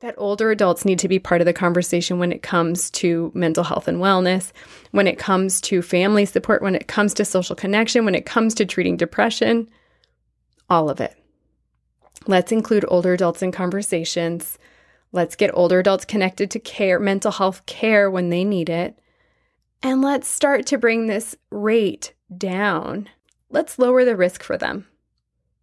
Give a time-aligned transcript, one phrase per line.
[0.00, 3.64] that older adults need to be part of the conversation when it comes to mental
[3.64, 4.50] health and wellness,
[4.92, 8.54] when it comes to family support, when it comes to social connection, when it comes
[8.54, 9.68] to treating depression,
[10.70, 11.14] all of it.
[12.26, 14.58] Let's include older adults in conversations.
[15.12, 18.98] Let's get older adults connected to care, mental health care when they need it.
[19.82, 23.08] And let's start to bring this rate down.
[23.50, 24.86] Let's lower the risk for them.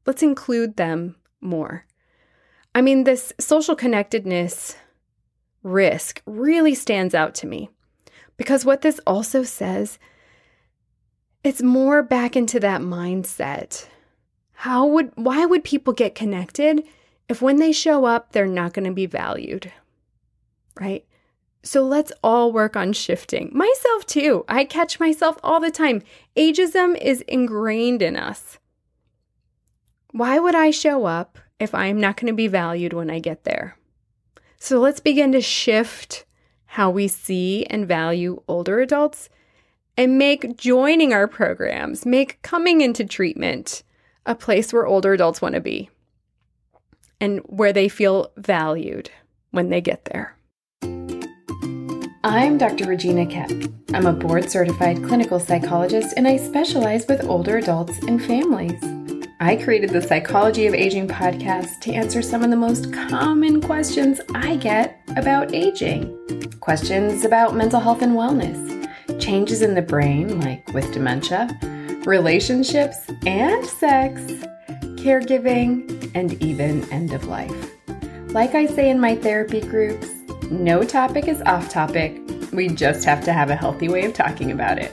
[0.05, 1.85] Let's include them more.
[2.77, 4.75] I mean, this social connectedness
[5.63, 7.71] risk really stands out to me
[8.37, 9.97] because what this also says,
[11.43, 13.87] it's more back into that mindset.
[14.51, 16.83] How would, why would people get connected
[17.27, 19.73] if when they show up, they're not going to be valued?
[20.79, 21.04] Right?
[21.63, 23.49] So let's all work on shifting.
[23.55, 24.46] Myself too.
[24.47, 26.04] I catch myself all the time.
[26.35, 28.59] Ageism is ingrained in us.
[30.11, 33.44] Why would I show up if I'm not going to be valued when I get
[33.44, 33.78] there.
[34.59, 36.25] So let's begin to shift
[36.66, 39.30] how we see and value older adults
[39.95, 43.83] and make joining our programs, make coming into treatment
[44.25, 45.89] a place where older adults want to be
[47.19, 49.09] and where they feel valued
[49.52, 50.36] when they get there.
[52.23, 52.88] I'm Dr.
[52.88, 53.73] Regina Koepp.
[53.94, 58.81] I'm a board certified clinical psychologist and I specialize with older adults and families.
[59.39, 64.19] I created the Psychology of Aging podcast to answer some of the most common questions
[64.33, 66.52] I get about aging.
[66.59, 68.89] Questions about mental health and wellness,
[69.21, 71.55] changes in the brain, like with dementia,
[72.08, 74.19] relationships and sex,
[74.95, 77.71] caregiving, and even end of life.
[78.30, 80.09] Like I say in my therapy groups,
[80.49, 82.19] no topic is off topic.
[82.52, 84.91] We just have to have a healthy way of talking about it.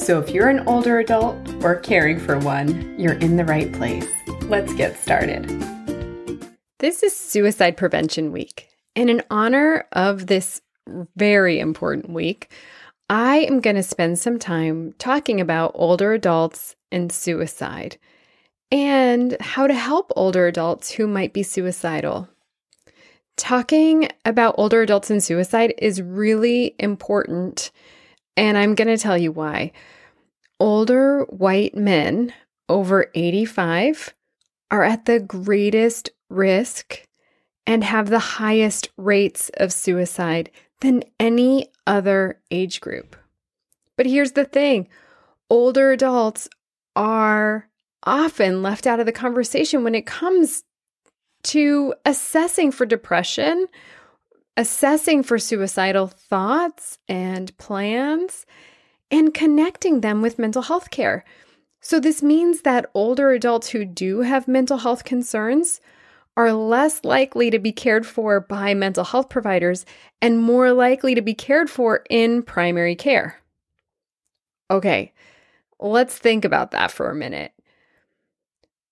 [0.00, 4.08] So if you're an older adult or caring for one, you're in the right place.
[4.42, 5.46] Let's get started.
[6.78, 8.68] This is Suicide Prevention Week.
[8.94, 10.60] And in honor of this
[11.16, 12.50] very important week,
[13.08, 17.98] I am going to spend some time talking about older adults and suicide
[18.70, 22.28] and how to help older adults who might be suicidal.
[23.36, 27.70] Talking about older adults and suicide is really important
[28.36, 29.72] and I'm going to tell you why.
[30.58, 32.32] Older white men
[32.68, 34.14] over 85
[34.70, 37.06] are at the greatest risk
[37.66, 40.50] and have the highest rates of suicide
[40.80, 43.16] than any other age group.
[43.96, 44.88] But here's the thing
[45.50, 46.48] older adults
[46.94, 47.68] are
[48.04, 50.64] often left out of the conversation when it comes
[51.42, 53.66] to assessing for depression
[54.56, 58.46] assessing for suicidal thoughts and plans,
[59.10, 61.24] and connecting them with mental health care.
[61.80, 65.80] So, this means that older adults who do have mental health concerns
[66.36, 69.86] are less likely to be cared for by mental health providers
[70.20, 73.38] and more likely to be cared for in primary care.
[74.70, 75.12] Okay,
[75.80, 77.52] let's think about that for a minute.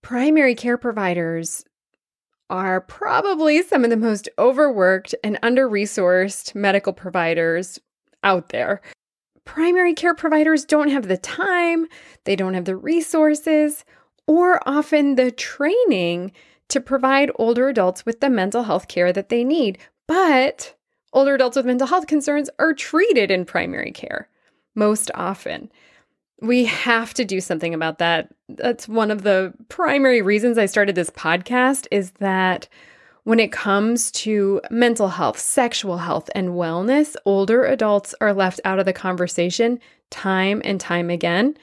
[0.02, 1.64] Primary care providers
[2.48, 7.78] are probably some of the most overworked and under resourced medical providers
[8.22, 8.80] out there.
[9.44, 11.86] Primary care providers don't have the time,
[12.24, 13.84] they don't have the resources,
[14.26, 16.32] or often the training
[16.68, 19.78] to provide older adults with the mental health care that they need.
[20.06, 20.74] But
[21.12, 24.28] older adults with mental health concerns are treated in primary care
[24.74, 25.70] most often.
[26.40, 28.34] We have to do something about that.
[28.48, 32.68] That's one of the primary reasons I started this podcast is that
[33.24, 38.78] when it comes to mental health, sexual health, and wellness, older adults are left out
[38.78, 39.80] of the conversation
[40.10, 41.56] time and time again.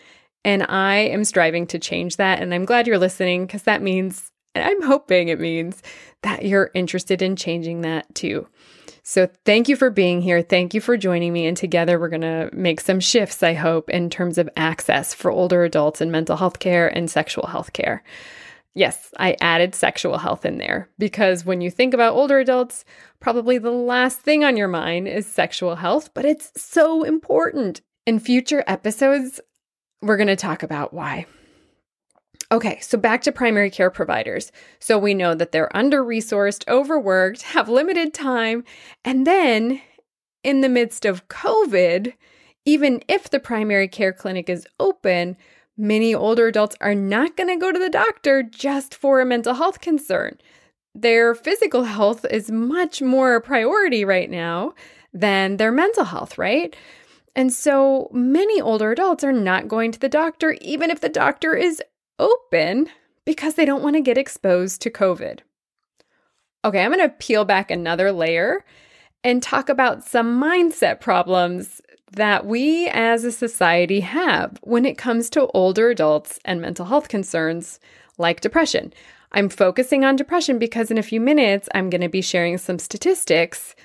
[0.43, 2.41] And I am striving to change that.
[2.41, 5.81] And I'm glad you're listening because that means, and I'm hoping it means,
[6.23, 8.47] that you're interested in changing that too.
[9.03, 10.41] So thank you for being here.
[10.41, 11.45] Thank you for joining me.
[11.45, 15.31] And together we're going to make some shifts, I hope, in terms of access for
[15.31, 18.03] older adults in mental health care and sexual health care.
[18.73, 22.85] Yes, I added sexual health in there because when you think about older adults,
[23.19, 27.81] probably the last thing on your mind is sexual health, but it's so important.
[28.05, 29.41] In future episodes,
[30.01, 31.25] we're going to talk about why.
[32.51, 34.51] Okay, so back to primary care providers.
[34.79, 38.63] So we know that they're under resourced, overworked, have limited time,
[39.05, 39.81] and then
[40.43, 42.13] in the midst of COVID,
[42.65, 45.37] even if the primary care clinic is open,
[45.81, 49.55] many older adults are not going to go to the doctor just for a mental
[49.55, 50.37] health concern.
[50.93, 54.73] Their physical health is much more a priority right now
[55.11, 56.75] than their mental health, right?
[57.35, 61.55] And so many older adults are not going to the doctor, even if the doctor
[61.55, 61.81] is
[62.19, 62.89] open
[63.25, 65.39] because they don't want to get exposed to COVID.
[66.63, 68.63] Okay, I'm going to peel back another layer
[69.23, 75.29] and talk about some mindset problems that we as a society have when it comes
[75.31, 77.79] to older adults and mental health concerns
[78.17, 78.93] like depression.
[79.31, 82.79] I'm focusing on depression because in a few minutes, I'm going to be sharing some
[82.79, 83.75] statistics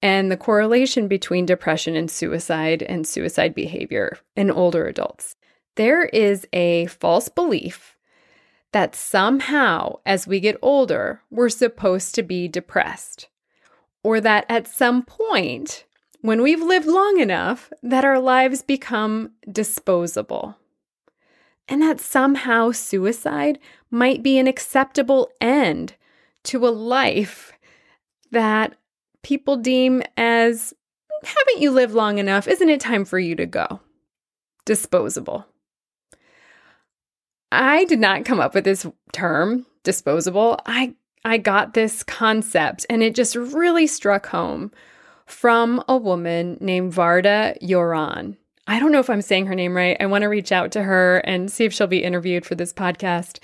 [0.00, 5.36] and the correlation between depression and suicide and suicide behavior in older adults.
[5.76, 7.96] There is a false belief
[8.72, 13.28] that somehow, as we get older, we're supposed to be depressed,
[14.02, 15.84] or that at some point,
[16.24, 20.56] when we've lived long enough, that our lives become disposable
[21.68, 23.58] and that somehow suicide
[23.90, 25.92] might be an acceptable end
[26.44, 27.52] to a life
[28.30, 28.74] that
[29.22, 30.72] people deem as
[31.24, 32.48] haven't you lived long enough?
[32.48, 33.80] Isn't it time for you to go?
[34.64, 35.44] Disposable.
[37.52, 40.58] I did not come up with this term, disposable.
[40.64, 44.72] I I got this concept and it just really struck home
[45.26, 48.36] from a woman named Varda Yoran.
[48.66, 49.96] I don't know if I'm saying her name right.
[50.00, 52.72] I want to reach out to her and see if she'll be interviewed for this
[52.72, 53.38] podcast.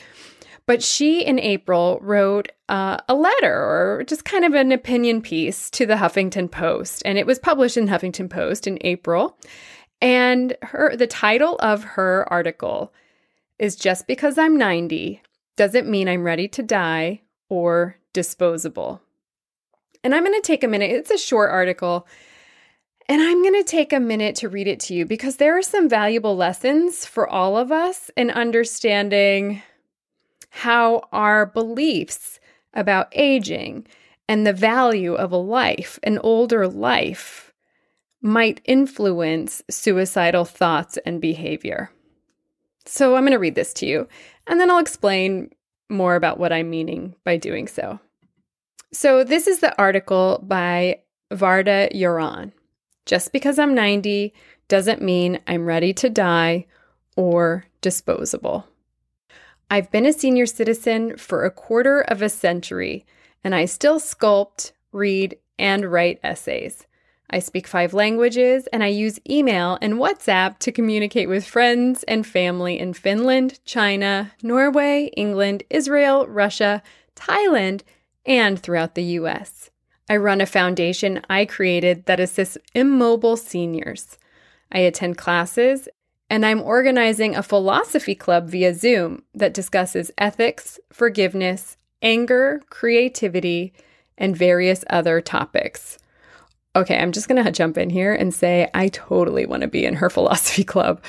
[0.66, 5.68] But she, in April, wrote uh, a letter or just kind of an opinion piece
[5.70, 9.36] to the Huffington Post, and it was published in Huffington Post in April.
[10.00, 12.92] And her the title of her article
[13.58, 15.20] is "Just because I'm 90
[15.56, 19.02] doesn't mean I'm ready to die or disposable."
[20.02, 20.90] And I'm going to take a minute.
[20.90, 22.06] It's a short article.
[23.08, 25.62] And I'm going to take a minute to read it to you because there are
[25.62, 29.62] some valuable lessons for all of us in understanding
[30.50, 32.38] how our beliefs
[32.72, 33.86] about aging
[34.28, 37.52] and the value of a life, an older life,
[38.22, 41.90] might influence suicidal thoughts and behavior.
[42.86, 44.08] So I'm going to read this to you,
[44.46, 45.50] and then I'll explain
[45.88, 47.98] more about what I'm meaning by doing so.
[48.92, 52.50] So, this is the article by Varda Yoran.
[53.06, 54.34] Just because I'm 90
[54.66, 56.66] doesn't mean I'm ready to die
[57.14, 58.66] or disposable.
[59.70, 63.06] I've been a senior citizen for a quarter of a century,
[63.44, 66.88] and I still sculpt, read, and write essays.
[67.30, 72.26] I speak five languages, and I use email and WhatsApp to communicate with friends and
[72.26, 76.82] family in Finland, China, Norway, England, Israel, Russia,
[77.14, 77.82] Thailand,
[78.26, 79.70] and throughout the US.
[80.08, 84.18] I run a foundation I created that assists immobile seniors.
[84.72, 85.88] I attend classes,
[86.28, 93.72] and I'm organizing a philosophy club via Zoom that discusses ethics, forgiveness, anger, creativity,
[94.16, 95.98] and various other topics.
[96.76, 99.94] Okay, I'm just to jump in here and say I totally want to be in
[99.94, 101.02] her philosophy club.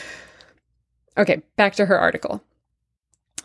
[1.18, 2.42] Okay, back to her article.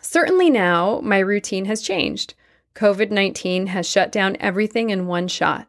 [0.01, 2.35] Certainly now, my routine has changed.
[2.77, 5.67] COVID 19 has shut down everything in one shot.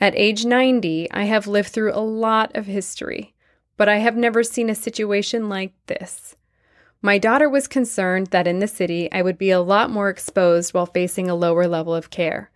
[0.00, 3.34] At age 90, I have lived through a lot of history,
[3.76, 6.36] but I have never seen a situation like this.
[7.02, 10.72] My daughter was concerned that in the city I would be a lot more exposed
[10.72, 12.50] while facing a lower level of care.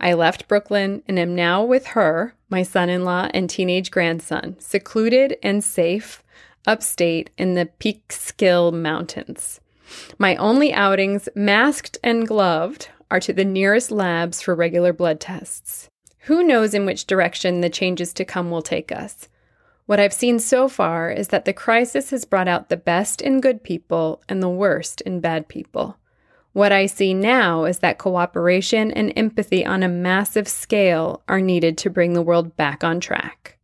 [0.00, 4.56] I left Brooklyn and am now with her, my son in law, and teenage grandson,
[4.58, 6.22] secluded and safe
[6.66, 9.60] upstate in the Catskill Mountains.
[10.18, 15.88] My only outings, masked and gloved, are to the nearest labs for regular blood tests.
[16.20, 19.28] Who knows in which direction the changes to come will take us?
[19.86, 23.40] What I've seen so far is that the crisis has brought out the best in
[23.40, 25.96] good people and the worst in bad people.
[26.52, 31.78] What I see now is that cooperation and empathy on a massive scale are needed
[31.78, 33.56] to bring the world back on track.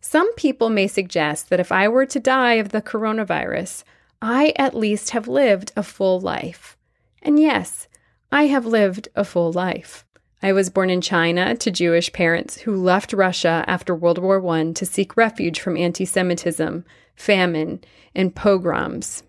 [0.00, 3.82] Some people may suggest that if I were to die of the coronavirus,
[4.22, 6.76] I at least have lived a full life.
[7.22, 7.88] And yes,
[8.32, 10.04] I have lived a full life.
[10.42, 14.72] I was born in China to Jewish parents who left Russia after World War I
[14.72, 17.80] to seek refuge from anti Semitism, famine,
[18.14, 19.22] and pogroms.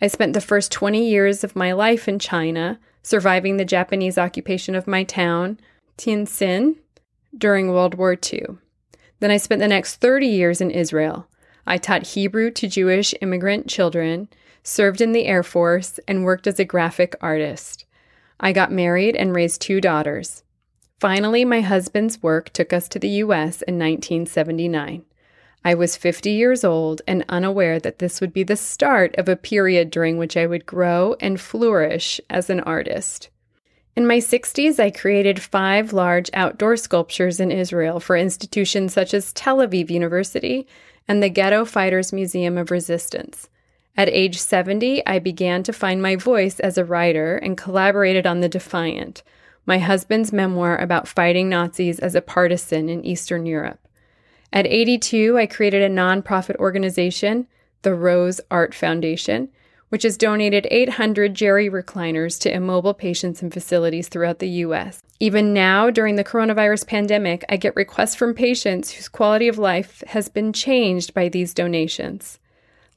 [0.00, 4.74] I spent the first 20 years of my life in China, surviving the Japanese occupation
[4.74, 5.60] of my town,
[5.98, 6.76] Tientsin,
[7.36, 8.46] during World War II.
[9.20, 11.26] Then I spent the next 30 years in Israel.
[11.66, 14.28] I taught Hebrew to Jewish immigrant children,
[14.62, 17.84] served in the Air Force, and worked as a graphic artist.
[18.40, 20.42] I got married and raised two daughters.
[20.98, 23.62] Finally, my husband's work took us to the U.S.
[23.62, 25.04] in 1979.
[25.62, 29.36] I was 50 years old and unaware that this would be the start of a
[29.36, 33.28] period during which I would grow and flourish as an artist.
[33.94, 39.34] In my 60s, I created five large outdoor sculptures in Israel for institutions such as
[39.34, 40.66] Tel Aviv University
[41.06, 43.50] and the Ghetto Fighters Museum of Resistance.
[44.00, 48.40] At age 70, I began to find my voice as a writer and collaborated on
[48.40, 49.22] The Defiant,
[49.66, 53.78] my husband's memoir about fighting Nazis as a partisan in Eastern Europe.
[54.54, 57.46] At 82, I created a nonprofit organization,
[57.82, 59.50] the Rose Art Foundation,
[59.90, 65.02] which has donated 800 geri recliners to immobile patients and facilities throughout the U.S.
[65.20, 70.02] Even now, during the coronavirus pandemic, I get requests from patients whose quality of life
[70.06, 72.38] has been changed by these donations.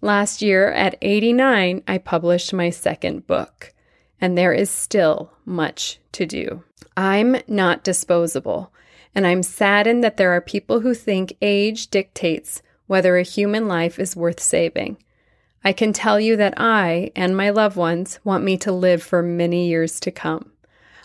[0.04, 3.74] Last year, at 89, I published my second book,
[4.20, 6.66] and there is still much to do.
[6.98, 8.74] I'm not disposable,
[9.16, 13.98] and I'm saddened that there are people who think age dictates whether a human life
[13.98, 14.98] is worth saving.
[15.64, 19.24] I can tell you that I and my loved ones want me to live for
[19.24, 20.52] many years to come.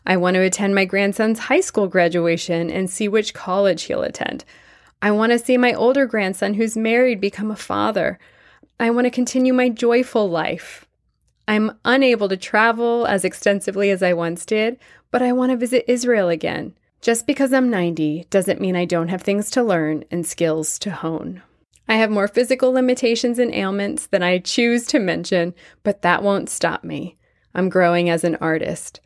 [0.05, 4.45] I want to attend my grandson's high school graduation and see which college he'll attend.
[5.01, 8.19] I want to see my older grandson who's married become a father.
[8.81, 10.87] I want to continue my joyful life.
[11.49, 14.79] I'm unable to travel as extensively as I once did,
[15.11, 16.75] but I want to visit Israel again.
[17.01, 20.91] Just because I'm 90 doesn't mean I don't have things to learn and skills to
[20.91, 21.43] hone.
[21.89, 26.51] I have more physical limitations and ailments than I choose to mention, but that won't
[26.51, 27.17] stop me.
[27.55, 29.01] I'm growing as an artist.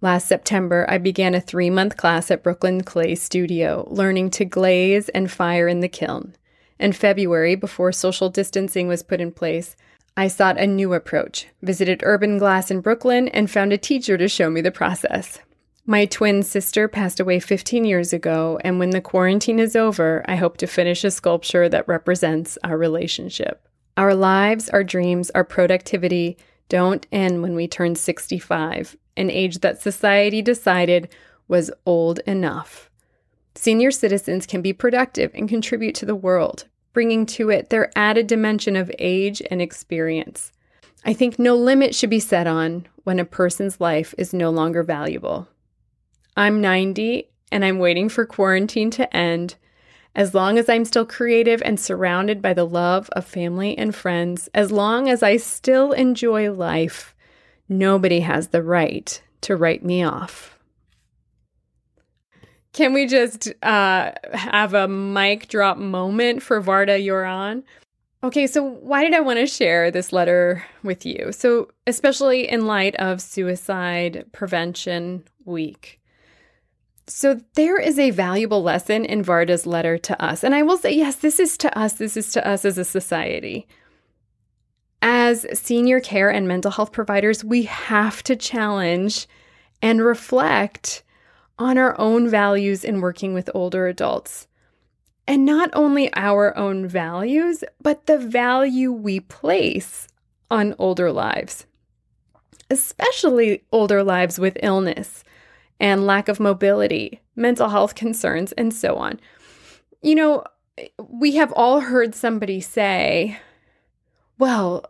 [0.00, 5.10] Last September, I began a three month class at Brooklyn Clay Studio, learning to glaze
[5.10, 6.36] and fire in the kiln.
[6.80, 9.76] In February, before social distancing was put in place,
[10.16, 14.28] I sought a new approach, visited Urban Glass in Brooklyn, and found a teacher to
[14.28, 15.40] show me the process.
[15.84, 20.36] My twin sister passed away 15 years ago, and when the quarantine is over, I
[20.36, 23.68] hope to finish a sculpture that represents our relationship.
[23.98, 26.38] Our lives, our dreams, our productivity
[26.70, 31.10] don't end when we turn 65, an age that society decided
[31.46, 32.89] was old enough.
[33.54, 38.26] Senior citizens can be productive and contribute to the world, bringing to it their added
[38.26, 40.52] dimension of age and experience.
[41.04, 44.82] I think no limit should be set on when a person's life is no longer
[44.82, 45.48] valuable.
[46.36, 49.56] I'm 90 and I'm waiting for quarantine to end.
[50.14, 54.48] As long as I'm still creative and surrounded by the love of family and friends,
[54.54, 57.14] as long as I still enjoy life,
[57.68, 60.58] nobody has the right to write me off.
[62.72, 67.64] Can we just uh, have a mic drop moment for Varda Yoran?
[68.22, 71.32] Okay, so why did I want to share this letter with you?
[71.32, 76.00] So, especially in light of Suicide Prevention Week.
[77.06, 80.44] So there is a valuable lesson in Varda's letter to us.
[80.44, 82.84] And I will say, yes, this is to us, this is to us as a
[82.84, 83.66] society.
[85.02, 89.26] As senior care and mental health providers, we have to challenge
[89.82, 91.02] and reflect
[91.60, 94.48] on our own values in working with older adults.
[95.28, 100.08] And not only our own values, but the value we place
[100.50, 101.66] on older lives,
[102.70, 105.22] especially older lives with illness
[105.78, 109.20] and lack of mobility, mental health concerns, and so on.
[110.02, 110.44] You know,
[111.08, 113.38] we have all heard somebody say,
[114.38, 114.86] well,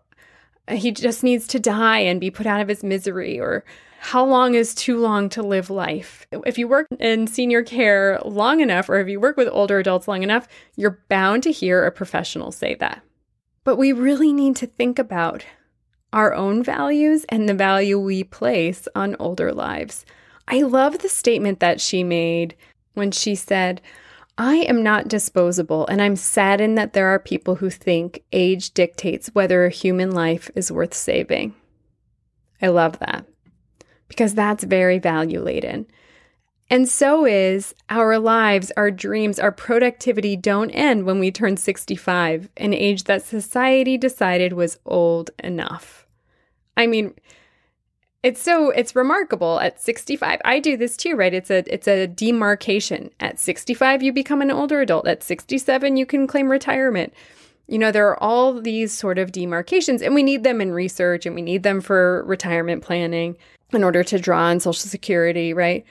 [0.68, 3.64] he just needs to die and be put out of his misery, or
[4.02, 6.26] how long is too long to live life?
[6.32, 10.08] If you work in senior care long enough, or if you work with older adults
[10.08, 13.02] long enough, you're bound to hear a professional say that.
[13.62, 15.44] But we really need to think about
[16.14, 20.06] our own values and the value we place on older lives.
[20.48, 22.56] I love the statement that she made
[22.94, 23.82] when she said,
[24.38, 29.28] I am not disposable, and I'm saddened that there are people who think age dictates
[29.34, 31.54] whether a human life is worth saving.
[32.62, 33.26] I love that
[34.10, 35.86] because that's very value laden.
[36.68, 42.48] And so is our lives, our dreams, our productivity don't end when we turn 65,
[42.56, 46.06] an age that society decided was old enough.
[46.76, 47.14] I mean,
[48.22, 50.40] it's so it's remarkable at 65.
[50.44, 51.32] I do this too, right?
[51.32, 53.10] It's a it's a demarcation.
[53.20, 55.06] At 65 you become an older adult.
[55.06, 57.14] At 67 you can claim retirement.
[57.66, 61.26] You know, there are all these sort of demarcations and we need them in research
[61.26, 63.36] and we need them for retirement planning
[63.74, 65.84] in order to draw on social security, right?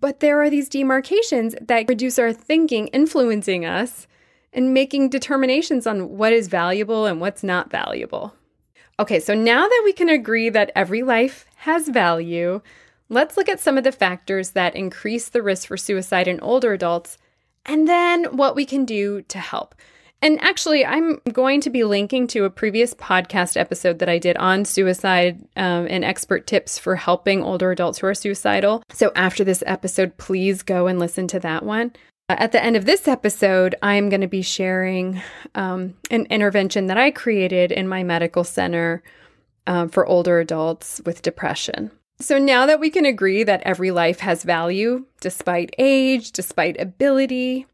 [0.00, 4.06] But there are these demarcations that reduce our thinking, influencing us
[4.52, 8.34] and making determinations on what is valuable and what's not valuable.
[9.00, 12.60] Okay, so now that we can agree that every life has value,
[13.08, 16.72] let's look at some of the factors that increase the risk for suicide in older
[16.72, 17.16] adults
[17.64, 19.74] and then what we can do to help.
[20.20, 24.36] And actually, I'm going to be linking to a previous podcast episode that I did
[24.36, 28.82] on suicide um, and expert tips for helping older adults who are suicidal.
[28.92, 31.92] So after this episode, please go and listen to that one.
[32.28, 35.22] At the end of this episode, I'm going to be sharing
[35.54, 39.02] um, an intervention that I created in my medical center
[39.66, 41.90] um, for older adults with depression.
[42.20, 47.66] So now that we can agree that every life has value, despite age, despite ability,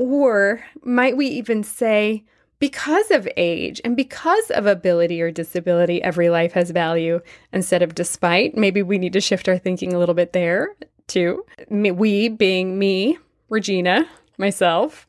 [0.00, 2.24] or might we even say,
[2.58, 7.20] because of age and because of ability or disability, every life has value
[7.52, 8.56] instead of despite.
[8.56, 10.74] Maybe we need to shift our thinking a little bit there
[11.06, 11.44] too.
[11.68, 13.18] We being me,
[13.50, 15.06] Regina, myself.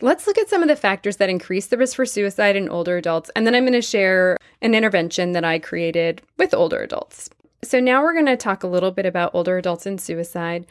[0.00, 2.96] Let's look at some of the factors that increase the risk for suicide in older
[2.96, 7.30] adults, and then I'm going to share an intervention that I created with older adults.
[7.62, 10.66] So, now we're going to talk a little bit about older adults and suicide,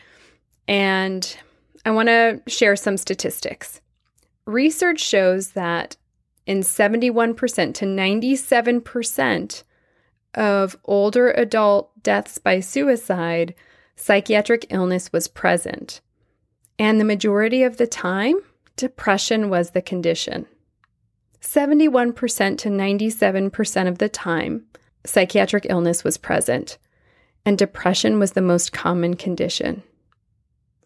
[0.68, 1.36] and
[1.86, 3.80] I want to share some statistics.
[4.46, 5.96] Research shows that
[6.48, 9.64] in 71% to 97%
[10.34, 13.56] of older adult deaths by suicide,
[13.96, 16.02] psychiatric illness was present.
[16.78, 18.36] And the majority of the time,
[18.76, 20.46] depression was the condition.
[21.42, 24.66] 71% to 97% of the time,
[25.06, 26.78] psychiatric illness was present,
[27.46, 29.84] and depression was the most common condition.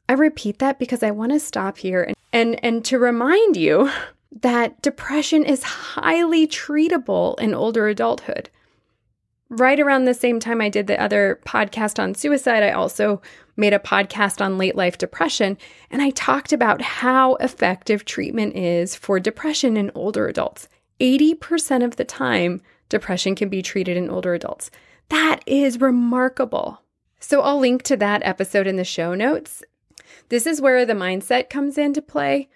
[0.10, 3.92] I repeat that because I want to stop here and, and, and to remind you
[4.42, 8.50] that depression is highly treatable in older adulthood.
[9.50, 13.22] Right around the same time I did the other podcast on suicide, I also
[13.56, 15.58] made a podcast on late life depression,
[15.90, 20.68] and I talked about how effective treatment is for depression in older adults.
[21.00, 24.70] 80% of the time, depression can be treated in older adults.
[25.10, 26.82] That is remarkable.
[27.20, 29.64] So I'll link to that episode in the show notes.
[30.30, 32.50] This is where the mindset comes into play.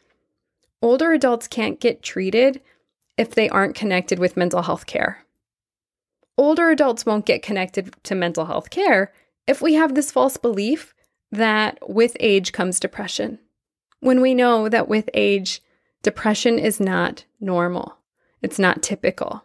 [0.81, 2.61] Older adults can't get treated
[3.17, 5.25] if they aren't connected with mental health care.
[6.37, 9.13] Older adults won't get connected to mental health care
[9.45, 10.93] if we have this false belief
[11.31, 13.39] that with age comes depression,
[13.99, 15.61] when we know that with age,
[16.01, 17.97] depression is not normal,
[18.41, 19.43] it's not typical.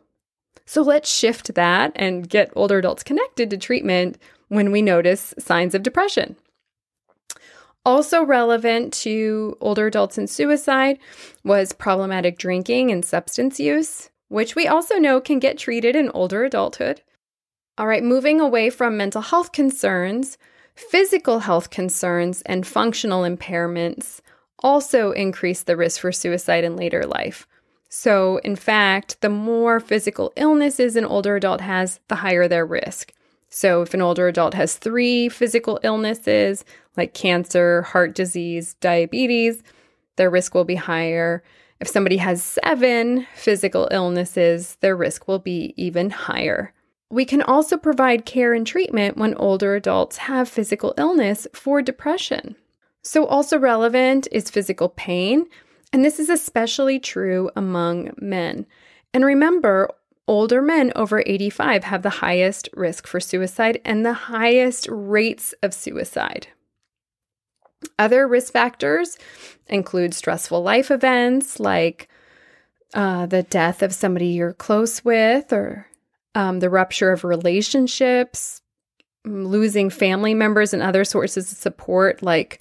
[0.66, 5.74] So let's shift that and get older adults connected to treatment when we notice signs
[5.74, 6.36] of depression.
[7.88, 10.98] Also relevant to older adults and suicide
[11.42, 16.44] was problematic drinking and substance use, which we also know can get treated in older
[16.44, 17.00] adulthood.
[17.78, 20.36] All right, moving away from mental health concerns,
[20.74, 24.20] physical health concerns and functional impairments
[24.58, 27.46] also increase the risk for suicide in later life.
[27.88, 33.14] So, in fact, the more physical illnesses an older adult has, the higher their risk.
[33.50, 36.64] So, if an older adult has three physical illnesses
[36.96, 39.62] like cancer, heart disease, diabetes,
[40.16, 41.42] their risk will be higher.
[41.80, 46.74] If somebody has seven physical illnesses, their risk will be even higher.
[47.10, 52.56] We can also provide care and treatment when older adults have physical illness for depression.
[53.02, 55.46] So, also relevant is physical pain,
[55.92, 58.66] and this is especially true among men.
[59.14, 59.90] And remember,
[60.28, 65.74] older men over 85 have the highest risk for suicide and the highest rates of
[65.74, 66.46] suicide.
[67.98, 69.18] Other risk factors
[69.66, 72.08] include stressful life events like
[72.94, 75.86] uh, the death of somebody you're close with, or
[76.34, 78.62] um, the rupture of relationships,
[79.24, 82.60] losing family members and other sources of support, like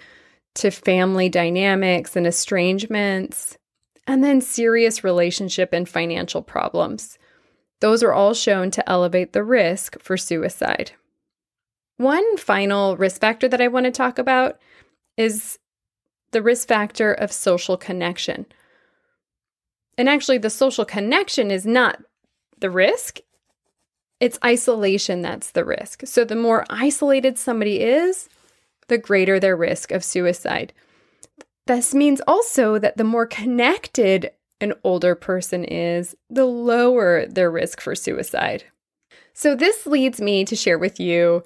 [0.56, 3.58] to family dynamics and estrangements,
[4.06, 7.18] and then serious relationship and financial problems.
[7.80, 10.92] Those are all shown to elevate the risk for suicide.
[11.98, 14.60] One final risk factor that I want to talk about
[15.16, 15.60] is
[16.32, 18.46] the risk factor of social connection.
[19.98, 22.00] And actually, the social connection is not
[22.60, 23.20] the risk,
[24.20, 26.02] it's isolation that's the risk.
[26.06, 28.30] So, the more isolated somebody is,
[28.88, 30.74] the greater their risk of suicide.
[31.68, 37.82] This means also that the more connected an older person is, the lower their risk
[37.82, 38.64] for suicide.
[39.34, 41.44] So, this leads me to share with you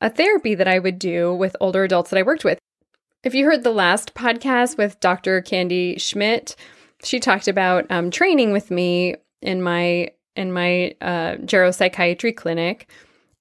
[0.00, 2.58] a therapy that I would do with older adults that I worked with.
[3.22, 5.40] If you heard the last podcast with Dr.
[5.42, 6.56] Candy Schmidt,
[7.04, 12.90] she talked about um, training with me in my in my uh, geropsychiatry clinic,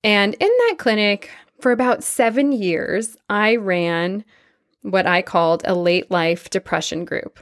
[0.03, 1.29] and in that clinic
[1.61, 4.23] for about seven years, I ran
[4.81, 7.39] what I called a late life depression group.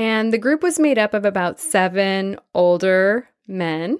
[0.00, 3.98] And the group was made up of about seven older men.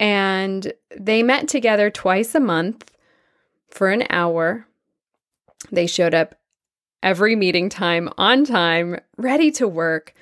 [0.00, 2.90] And they met together twice a month
[3.68, 4.66] for an hour.
[5.70, 6.36] They showed up
[7.02, 10.14] every meeting time on time, ready to work,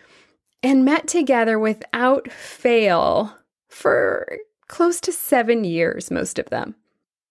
[0.61, 3.33] and met together without fail
[3.69, 6.75] for close to seven years, most of them.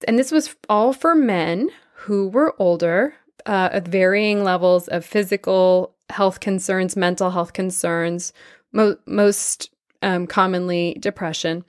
[0.07, 5.92] And this was all for men who were older, uh, at varying levels of physical
[6.09, 8.33] health concerns, mental health concerns,
[8.71, 11.63] mo- most um, commonly depression,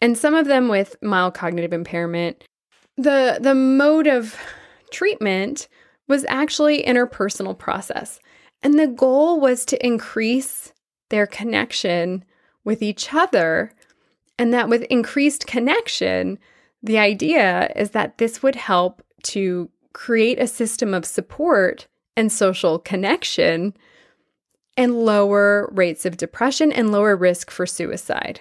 [0.00, 2.44] and some of them with mild cognitive impairment.
[2.96, 4.36] the the mode of
[4.90, 5.68] treatment
[6.08, 8.20] was actually interpersonal process.
[8.62, 10.72] And the goal was to increase
[11.08, 12.24] their connection
[12.64, 13.72] with each other.
[14.38, 16.38] And that with increased connection,
[16.82, 21.86] the idea is that this would help to create a system of support
[22.20, 23.74] and social connection
[24.76, 28.40] and lower rates of depression and lower risk for suicide.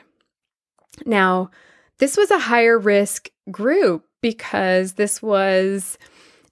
[1.05, 1.49] Now,
[1.97, 5.97] this was a higher risk group because this was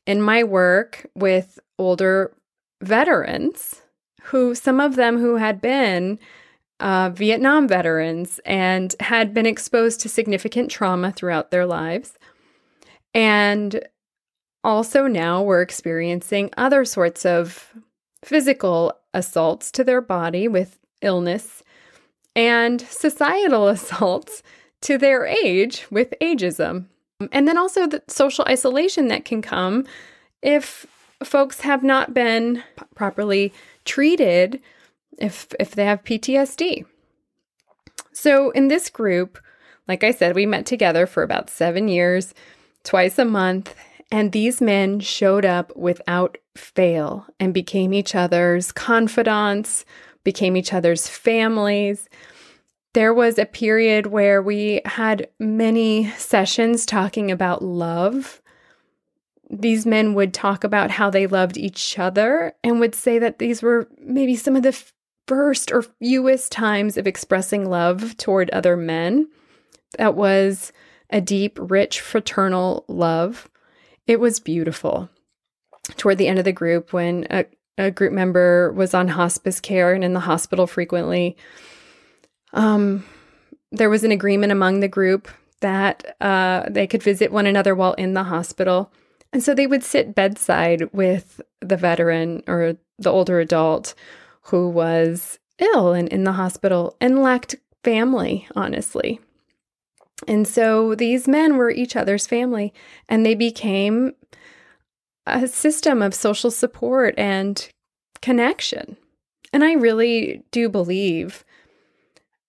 [0.06, 2.34] in my work with older
[2.82, 3.82] veterans
[4.24, 6.18] who some of them who had been
[6.80, 12.14] uh, Vietnam veterans and had been exposed to significant trauma throughout their lives.
[13.14, 13.82] And
[14.68, 17.74] also now were experiencing other sorts of
[18.24, 21.64] physical assaults to their body with illness
[22.36, 24.44] and societal assaults
[24.82, 26.86] to their age with ageism.
[27.32, 29.86] And then also the social isolation that can come
[30.42, 30.86] if
[31.24, 32.62] folks have not been
[32.94, 33.54] properly
[33.86, 34.62] treated
[35.18, 36.86] if if they have PTSD.
[38.12, 39.40] So in this group,
[39.88, 42.36] like I said, we met together for about 7 years,
[42.84, 43.74] twice a month,
[44.12, 49.86] and these men showed up without fail and became each other's confidants,
[50.24, 52.08] became each other's families.
[52.94, 58.42] There was a period where we had many sessions talking about love.
[59.50, 63.62] These men would talk about how they loved each other and would say that these
[63.62, 64.84] were maybe some of the
[65.28, 69.28] first or fewest times of expressing love toward other men.
[69.98, 70.72] That was
[71.10, 73.50] a deep, rich, fraternal love.
[74.08, 75.10] It was beautiful.
[75.98, 77.46] Toward the end of the group, when a,
[77.78, 81.38] a group member was on hospice care and in the hospital frequently,
[82.54, 83.06] um,
[83.72, 87.94] there was an agreement among the group that uh, they could visit one another while
[87.94, 88.92] in the hospital.
[89.34, 93.94] And so they would sit bedside with the veteran or the older adult
[94.44, 99.20] who was ill and in the hospital and lacked family, honestly.
[100.26, 102.74] And so these men were each other's family,
[103.08, 104.14] and they became
[105.28, 107.70] a system of social support and
[108.22, 108.98] connection.
[109.54, 111.46] And I really do believe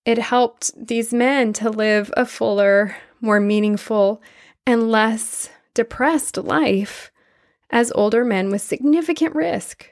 [0.04, 4.22] it helped these men to live a fuller, more meaningful,
[4.66, 7.10] and less depressed life
[7.70, 9.90] as older men with significant risk.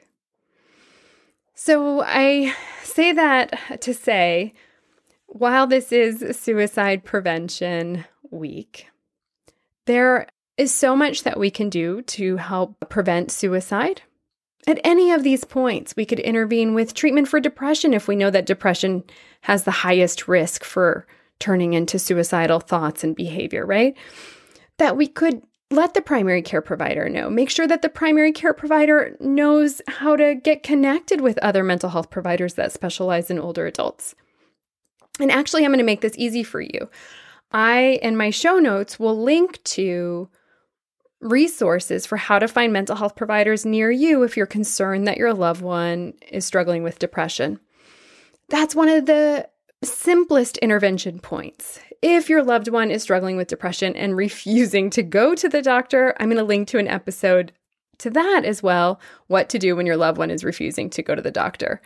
[1.53, 4.53] So I say that to say
[5.27, 8.87] while this is Suicide Prevention Week,
[9.85, 14.01] there is so much that we can do to help prevent suicide.
[14.65, 18.29] At any of these points, we could intervene with treatment for depression if we know
[18.31, 19.03] that depression
[19.41, 21.05] has the highest risk for
[21.39, 23.95] turning into suicidal thoughts and behavior, right?
[24.77, 27.29] That we could let the primary care provider know.
[27.29, 31.89] Make sure that the primary care provider knows how to get connected with other mental
[31.89, 34.15] health providers that specialize in older adults.
[35.19, 36.89] And actually, I'm going to make this easy for you.
[37.51, 40.29] I, in my show notes, will link to
[41.21, 45.33] resources for how to find mental health providers near you if you're concerned that your
[45.33, 47.59] loved one is struggling with depression.
[48.49, 49.49] That's one of the
[49.83, 51.79] simplest intervention points.
[52.01, 56.15] If your loved one is struggling with depression and refusing to go to the doctor,
[56.19, 57.51] I'm going to link to an episode
[57.99, 61.15] to that as well what to do when your loved one is refusing to go
[61.15, 61.81] to the doctor.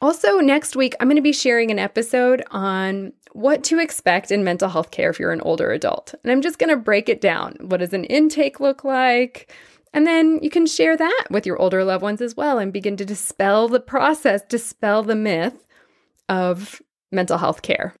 [0.00, 4.42] Also, next week, I'm going to be sharing an episode on what to expect in
[4.42, 6.14] mental health care if you're an older adult.
[6.22, 7.56] And I'm just going to break it down.
[7.60, 9.52] What does an intake look like?
[9.92, 12.96] And then you can share that with your older loved ones as well and begin
[12.96, 15.66] to dispel the process, dispel the myth
[16.28, 16.80] of
[17.12, 17.94] mental health care.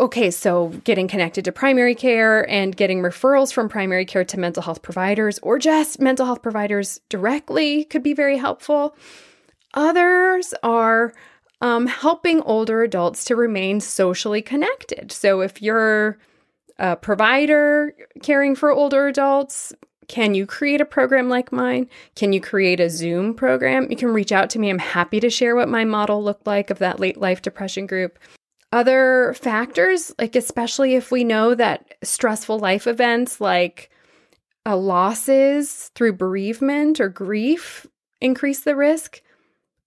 [0.00, 4.62] Okay, so getting connected to primary care and getting referrals from primary care to mental
[4.62, 8.94] health providers or just mental health providers directly could be very helpful.
[9.74, 11.12] Others are
[11.60, 15.12] um, helping older adults to remain socially connected.
[15.12, 16.18] So if you're
[16.78, 19.72] a provider caring for older adults,
[20.06, 21.88] can you create a program like mine?
[22.14, 23.88] Can you create a Zoom program?
[23.90, 24.70] You can reach out to me.
[24.70, 28.18] I'm happy to share what my model looked like of that late life depression group.
[28.72, 33.90] Other factors, like especially if we know that stressful life events like
[34.64, 37.86] uh, losses through bereavement or grief
[38.20, 39.22] increase the risk,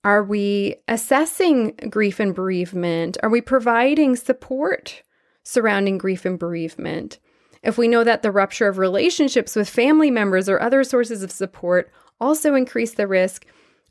[0.04, 3.18] are we assessing grief and bereavement?
[3.22, 5.04] Are we providing support
[5.44, 7.20] surrounding grief and bereavement?
[7.64, 11.32] If we know that the rupture of relationships with family members or other sources of
[11.32, 13.46] support also increase the risk,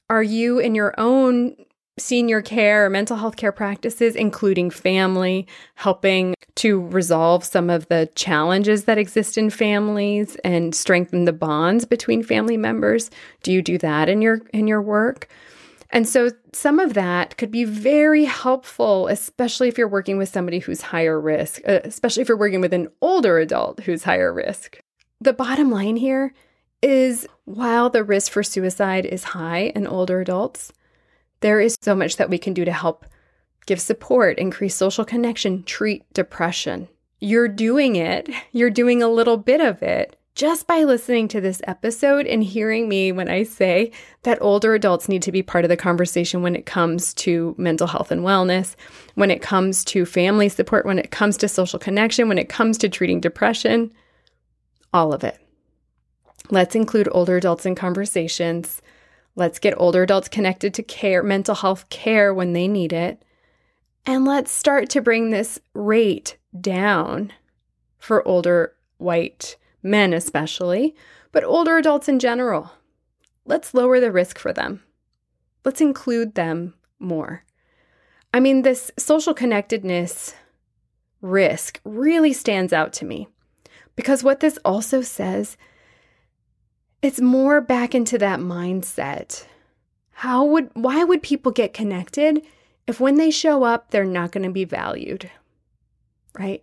[0.09, 1.55] are you in your own
[1.99, 8.09] senior care or mental health care practices, including family, helping to resolve some of the
[8.17, 13.11] challenges that exist in families and strengthen the bonds between family members?
[13.43, 15.29] Do you do that in your in your work?
[15.93, 20.61] And so some of that could be very helpful, especially if you're working with somebody
[20.61, 24.81] who's higher risk, uh, especially if you're working with an older adult who's higher risk.
[25.21, 26.33] The bottom line here
[26.81, 30.73] is while the risk for suicide is high in older adults,
[31.41, 33.05] there is so much that we can do to help
[33.67, 36.89] give support, increase social connection, treat depression.
[37.19, 41.61] You're doing it, you're doing a little bit of it just by listening to this
[41.67, 45.69] episode and hearing me when I say that older adults need to be part of
[45.69, 48.75] the conversation when it comes to mental health and wellness,
[49.17, 52.79] when it comes to family support, when it comes to social connection, when it comes
[52.79, 53.93] to treating depression,
[54.95, 55.39] all of it.
[56.49, 58.81] Let's include older adults in conversations.
[59.37, 63.23] Let's get older adults connected to care, mental health care when they need it.
[64.07, 67.31] And let's start to bring this rate down
[67.99, 70.95] for older white men, especially,
[71.33, 72.73] but older adults in general.
[73.45, 74.83] Let's lower the risk for them.
[75.65, 77.45] Let's include them more.
[78.33, 80.35] I mean, this social connectedness
[81.21, 83.29] risk really stands out to me
[83.97, 85.57] because what this also says
[87.03, 89.47] it's more back into that mindset.
[90.11, 92.43] How would why would people get connected
[92.87, 95.31] if when they show up they're not going to be valued?
[96.39, 96.63] Right?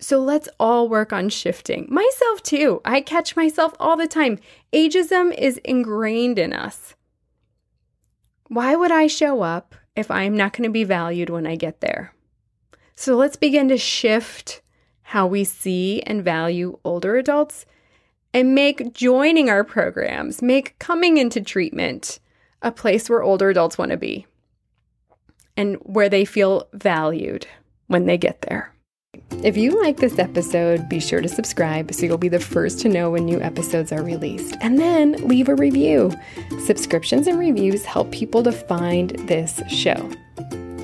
[0.00, 1.86] So let's all work on shifting.
[1.90, 2.80] Myself too.
[2.84, 4.38] I catch myself all the time.
[4.72, 6.94] Ageism is ingrained in us.
[8.48, 11.80] Why would I show up if I'm not going to be valued when I get
[11.80, 12.14] there?
[12.94, 14.62] So let's begin to shift
[15.02, 17.66] how we see and value older adults
[18.32, 22.20] and make joining our programs, make coming into treatment
[22.62, 24.26] a place where older adults want to be
[25.56, 27.46] and where they feel valued
[27.86, 28.74] when they get there.
[29.42, 32.88] If you like this episode, be sure to subscribe so you'll be the first to
[32.88, 34.56] know when new episodes are released.
[34.60, 36.12] And then leave a review.
[36.66, 40.10] Subscriptions and reviews help people to find this show.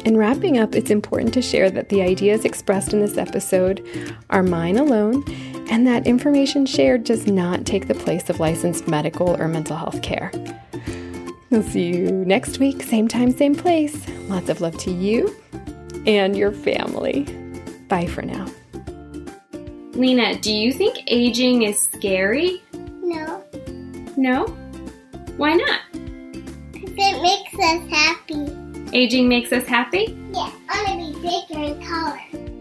[0.05, 3.85] In wrapping up, it's important to share that the ideas expressed in this episode
[4.31, 5.25] are mine alone
[5.69, 10.01] and that information shared does not take the place of licensed medical or mental health
[10.01, 10.31] care.
[11.51, 14.09] We'll see you next week, same time, same place.
[14.29, 15.35] Lots of love to you
[16.07, 17.44] and your family.
[17.89, 18.47] Bye for now.
[19.95, 22.63] Lena, do you think aging is scary?
[23.03, 23.45] No.
[24.17, 24.47] No?
[25.37, 25.81] Why not?
[26.73, 28.97] Because it makes us happy.
[28.97, 30.17] Aging makes us happy?
[30.33, 32.54] Yeah, I want to be bigger and taller.